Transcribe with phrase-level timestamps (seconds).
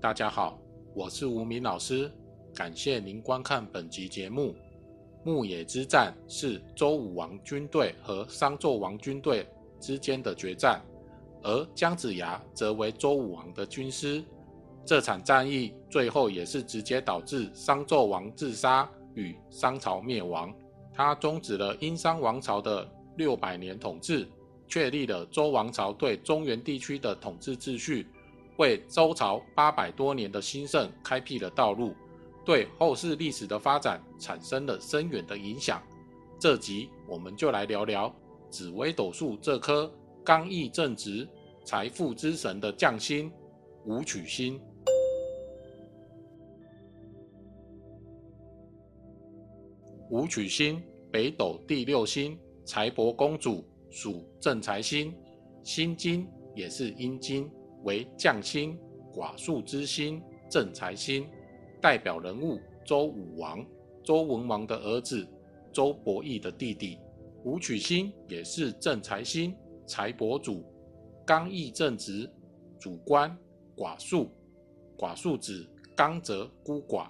[0.00, 0.56] 大家好，
[0.94, 2.08] 我是吴明老师，
[2.54, 4.54] 感谢您观看本集节目。
[5.24, 9.44] 牧野之战是周武王军队和商纣王军队
[9.80, 10.80] 之间的决战，
[11.42, 14.22] 而姜子牙则为周武王的军师。
[14.84, 20.54] 这场战役最后也是直接导致商纣王自杀与商朝灭亡。
[20.94, 24.28] 他终止了殷商王朝的六百年统治，
[24.68, 28.06] 确立了周王朝对中原地区的统治秩序，
[28.58, 31.94] 为周朝八百多年的兴盛开辟了道路。
[32.44, 35.82] 对后世历史的发展产生了深远的影响。
[36.38, 38.14] 这集我们就来聊聊
[38.48, 39.92] 紫微斗数这颗
[40.24, 41.28] 刚毅正直、
[41.64, 43.30] 财富之神的将星
[43.84, 44.58] 武曲星。
[50.10, 55.14] 武曲星，北斗第六星，财帛公主，属正财星，
[55.62, 57.50] 辛金也是阴金，
[57.88, 58.78] 为将星，
[59.14, 61.26] 寡宿之星，正财星。
[61.80, 63.64] 代表人物周武王，
[64.04, 65.26] 周文王的儿子，
[65.72, 66.98] 周伯义的弟弟。
[67.44, 70.66] 武曲星也是正财星，财帛主，
[71.24, 72.30] 刚毅正直，
[72.78, 73.34] 主官，
[73.74, 74.28] 寡宿。
[74.98, 75.66] 寡宿指
[75.96, 77.06] 刚则孤寡。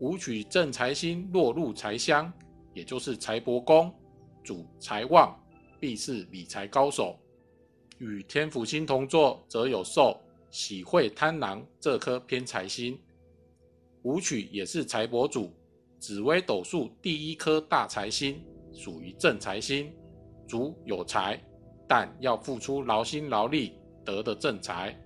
[0.00, 2.32] 武曲正财星落入财相，
[2.74, 3.94] 也就是财帛宫，
[4.42, 5.38] 主财旺，
[5.78, 7.16] 必是理财高手。
[7.98, 10.18] 与天府星同坐，则有受
[10.50, 12.98] 喜会贪狼这颗偏财星。
[14.02, 15.52] 武曲也是财帛主，
[15.98, 18.40] 紫微斗数第一颗大财星，
[18.72, 19.92] 属于正财星，
[20.46, 21.42] 主有财，
[21.88, 23.72] 但要付出劳心劳力
[24.04, 24.96] 得的正财。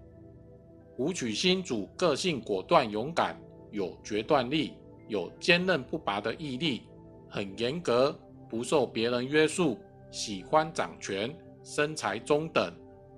[0.98, 4.74] 武曲星主个性果断勇敢，有决断力，
[5.08, 6.82] 有坚韧不拔的毅力，
[7.30, 8.16] 很严格，
[8.50, 9.78] 不受别人约束，
[10.10, 12.70] 喜欢掌权，身材中等，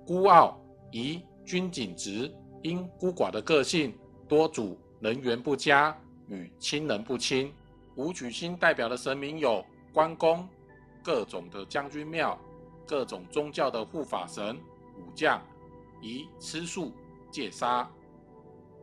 [0.05, 0.55] 孤傲，
[0.91, 4.77] 宜君谨直，因孤寡的个性多主。
[5.01, 5.95] 人缘不佳，
[6.27, 7.53] 与亲人不亲。
[7.95, 9.63] 武曲星代表的神明有
[9.93, 10.47] 关公、
[11.03, 12.39] 各种的将军庙、
[12.87, 14.55] 各种宗教的护法神、
[14.97, 15.39] 武将，
[16.01, 16.91] 宜吃素
[17.29, 17.87] 戒杀。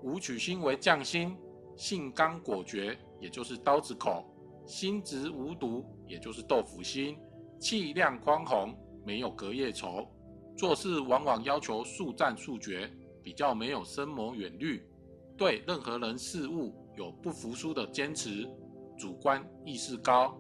[0.02, 1.36] 武曲星为将星，
[1.76, 4.22] 性刚果决，也就是刀子口；
[4.66, 7.16] 心直无毒，也就是豆腐心；
[7.58, 10.06] 气量宽宏，没有隔夜仇。
[10.56, 12.90] 做事往往要求速战速决，
[13.22, 14.86] 比较没有深谋远虑。
[15.36, 18.48] 对任何人事物有不服输的坚持，
[18.96, 20.38] 主观意识高。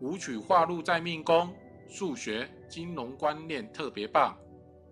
[0.00, 1.52] 武曲化禄在命宫，
[1.88, 4.36] 数学、金融观念特别棒，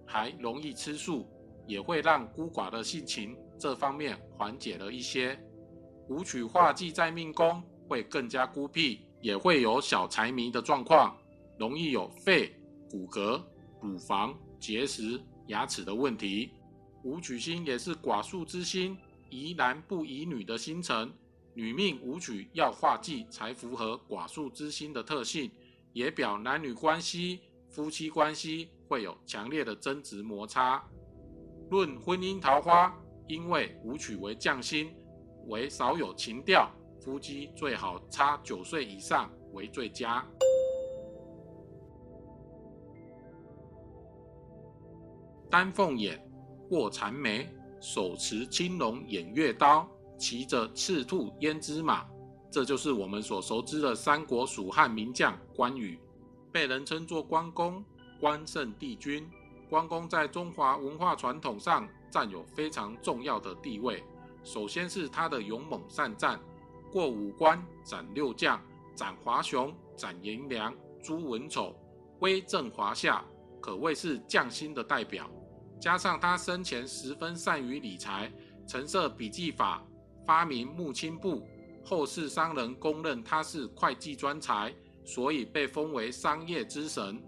[0.05, 1.27] 还容易吃素，
[1.67, 5.39] 也会让孤寡的性情这方面缓解了一些。
[6.09, 11.17] 武曲化忌在命宫，会更加孤僻，也会有小财迷的状况，
[11.57, 12.53] 容易有肺、
[12.91, 13.41] 骨骼、
[13.81, 16.53] 乳房、结石、牙齿的问题。
[17.03, 18.97] 武曲星也是寡宿之星。
[19.31, 21.13] 宜男不宜女的星辰，
[21.55, 25.49] 女命武曲要化忌才符合寡宿之星的特性，
[25.93, 27.39] 也表男女关系、
[27.69, 30.85] 夫妻关系会有强烈的争执摩擦。
[31.71, 32.93] 论婚姻桃花，
[33.29, 34.93] 因为武曲为将星，
[35.47, 36.69] 为少有情调，
[37.01, 40.27] 夫妻最好差九岁以上为最佳。
[45.51, 46.25] 丹凤眼，
[46.71, 47.49] 卧蚕眉。
[47.83, 49.89] 手持青龙偃月刀，
[50.19, 52.07] 骑着赤兔胭脂马，
[52.51, 55.99] 这就是我们所熟知的三国蜀汉名将关羽，
[56.53, 57.83] 被人称作关公，
[58.21, 59.27] 关圣帝君。
[59.71, 64.05] 关公在中华文化传统上占有非常重要的地位。
[64.45, 66.39] 首先是他的勇猛善战，
[66.93, 68.61] 过五关斩六将，
[68.95, 71.75] 斩华雄，斩颜良，诛文丑，
[72.19, 73.25] 威震华夏，
[73.59, 75.31] 可谓是将星的代表。
[75.81, 78.31] 加上他生前十分善于理财，
[78.67, 79.83] 陈设笔记法，
[80.27, 81.49] 发明木青簿，
[81.83, 84.73] 后世商人公认他是会计专才，
[85.07, 87.21] 所以被封为商业之神。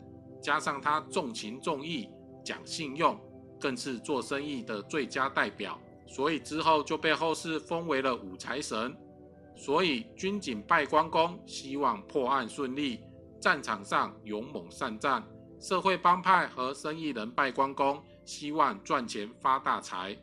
[0.43, 2.11] 加上他重情重义，
[2.45, 3.19] 讲信用，
[3.59, 8.95] 更是做生意的最佳代表，所以之后就被后世封为了武财神。
[9.57, 12.99] 所以军警拜关公，希望破案顺利；
[13.41, 15.25] 战场上勇猛善战，
[15.59, 18.03] 社会帮派和生意人拜关公。
[18.25, 20.17] 希望赚钱发大财，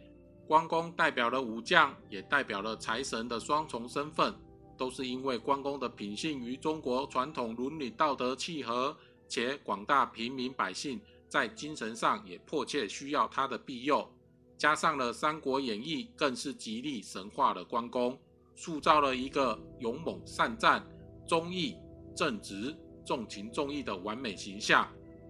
[0.47, 4.33] 关公代表了武将，也代表了财神的双重身份，
[4.77, 8.95] 都是因为关公的品性与中国传统伦理道德契合，
[9.27, 14.09] 且广大平民百姓在精神上也迫切需要他的庇佑。
[14.57, 18.17] 加上了《三国演义》，更是极力神化了关公，
[18.55, 20.85] 塑造了一个勇猛善战、
[21.25, 21.77] 忠义
[22.15, 22.75] 正直、
[23.05, 24.85] 重情重义的完美形象，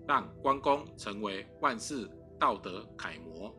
[0.07, 2.10] 让关公成为万世。
[2.39, 3.53] 道德楷模。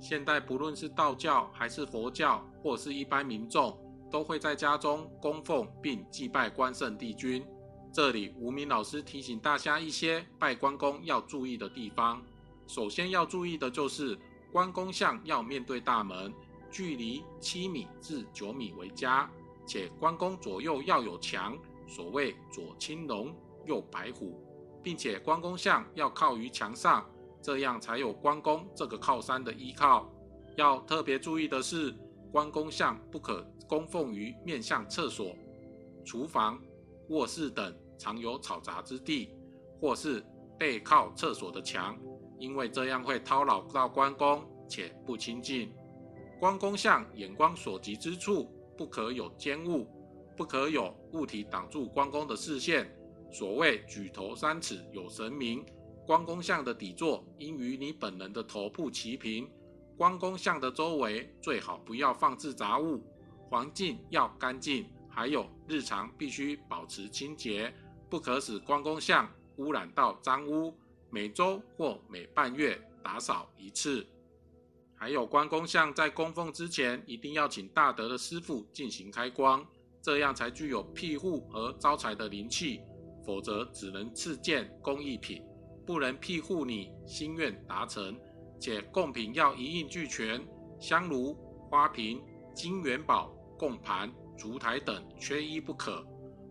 [0.00, 3.78] 现代不论是道教还是佛教或是一般民众
[4.10, 7.44] 都会在家中供奉并祭拜关圣帝君。
[7.92, 12.22] 这里无名老师提醒大家一些拜关公要注意的地方。
[12.66, 14.16] 首先要注意的就是
[14.52, 16.32] 关公像要面对大门
[16.70, 19.28] 距离七米至九米为佳
[19.66, 21.58] 且关公左右要有墙
[21.88, 24.40] 所谓左青龙，右白虎，
[24.82, 27.04] 并且关公像要靠于墙上。
[27.40, 30.12] 这样才有关公这个靠山的依靠。
[30.56, 31.96] 要特别注意的是，
[32.32, 35.34] 关公像不可供奉于面向厕所、
[36.04, 36.60] 厨房、
[37.10, 39.30] 卧室等常有吵杂之地，
[39.80, 40.22] 或是
[40.58, 41.96] 背靠厕所的墙，
[42.40, 45.72] 因为这样会叨扰到关公，且不亲近。
[46.40, 49.86] 关公像眼光所及之处，不可有尖物，
[50.38, 52.88] 不可有物体挡住关公的视线。
[53.32, 55.66] 所谓举头三尺有神明。
[56.06, 59.50] 关公像的底座应与你本人的头部齐平。
[59.96, 63.02] 关公像的周围最好不要放置杂物，
[63.50, 64.86] 环境要干净。
[65.10, 67.74] 还有日常必须保持清洁，
[68.08, 70.72] 不可使关公像污染到脏污。
[71.10, 74.06] 每周或每半月打扫一次。
[74.94, 79.66] 还有关公像在供奉之前，一定要请大德的师傅进行开光，
[80.00, 82.80] 这样才具有庇护和招财的灵气，
[83.24, 85.42] 否则只能赐建工艺品。
[85.86, 88.14] 不能庇护你心愿达成，
[88.60, 90.38] 且贡品要一应俱全，
[90.78, 91.34] 香炉、
[91.70, 92.22] 花瓶、
[92.54, 96.06] 金元宝、供盘、烛台等缺一不可。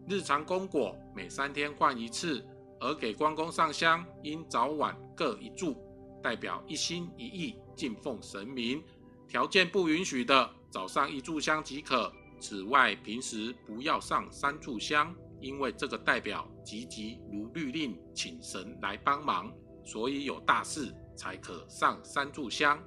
[0.10, 2.44] 日常供果每三天换一次，
[2.80, 5.78] 而给关公上香应早晚各一炷，
[6.24, 8.84] 代表一心一意敬奉神明。
[9.28, 12.12] 条件不允许的，早上一炷香即可。
[12.40, 15.16] 此外，平时不要上三炷香。
[15.40, 19.54] 因为这个代表急急如律令，请神来帮忙，
[19.86, 22.84] 所以有大事才可上三炷香。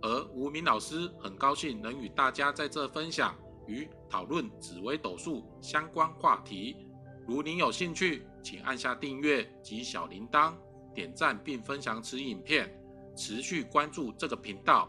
[0.00, 3.36] 而吴明老师很高兴能与大家在这分享
[3.66, 6.88] 与讨论紫微斗数相关话题。
[7.26, 10.54] 如您有兴趣，请按下订阅及小铃铛，
[10.94, 12.74] 点赞并分享此影片，
[13.14, 14.88] 持续关注这个频道。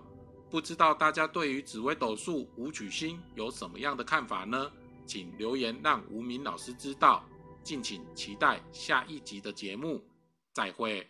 [0.53, 4.71] 不知道大家对于紫微斗数五曲星有什么样的看法呢？
[5.03, 7.25] 请留言让无名老师知道，
[7.63, 9.99] 敬请期待下一集的节目，
[10.53, 11.09] 再会。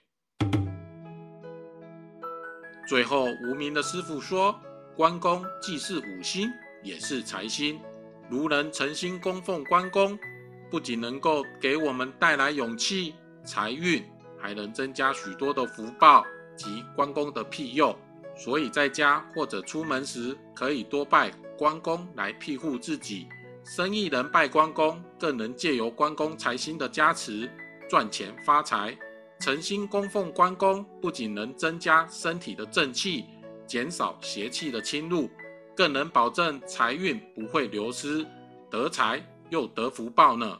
[2.87, 4.57] 最后，无名的师傅说，
[4.95, 6.49] 关公既是五星，
[6.81, 7.77] 也是财星。
[8.29, 10.17] 如能诚心供奉关公，
[10.71, 13.13] 不仅能够给我们带来勇气、
[13.43, 14.01] 财运，
[14.39, 16.25] 还能增加许多的福报
[16.55, 17.93] 及关公的庇佑。
[18.35, 23.27] 所以在家或者出门时，可以多拜关公来庇护自己。
[23.63, 27.49] 生意人拜关公，更能借由关公财星的加持
[27.89, 28.97] 赚钱发财。
[29.39, 33.25] 诚心供奉关公，不仅能增加身体的正气，
[33.67, 35.29] 减少邪气的侵入，
[35.75, 38.25] 更能保证财运不会流失，
[38.69, 40.59] 得财又得福报呢。